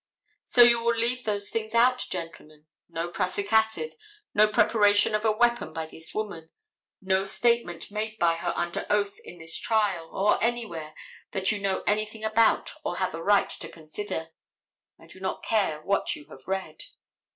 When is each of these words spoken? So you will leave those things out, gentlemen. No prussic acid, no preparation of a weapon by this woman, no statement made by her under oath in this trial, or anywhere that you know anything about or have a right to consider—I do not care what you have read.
So 0.45 0.63
you 0.63 0.79
will 0.83 0.95
leave 0.95 1.25
those 1.25 1.51
things 1.51 1.75
out, 1.75 2.03
gentlemen. 2.09 2.65
No 2.89 3.09
prussic 3.09 3.53
acid, 3.53 3.93
no 4.33 4.47
preparation 4.47 5.13
of 5.13 5.23
a 5.25 5.31
weapon 5.31 5.73
by 5.73 5.85
this 5.85 6.11
woman, 6.11 6.49
no 7.03 7.27
statement 7.27 7.91
made 7.91 8.17
by 8.17 8.37
her 8.37 8.51
under 8.55 8.87
oath 8.89 9.19
in 9.23 9.37
this 9.37 9.55
trial, 9.59 10.09
or 10.11 10.43
anywhere 10.43 10.95
that 11.33 11.51
you 11.51 11.59
know 11.59 11.83
anything 11.85 12.23
about 12.23 12.73
or 12.83 12.95
have 12.97 13.13
a 13.13 13.21
right 13.21 13.51
to 13.51 13.69
consider—I 13.69 15.05
do 15.05 15.19
not 15.19 15.43
care 15.43 15.83
what 15.83 16.15
you 16.15 16.25
have 16.29 16.47
read. 16.47 16.81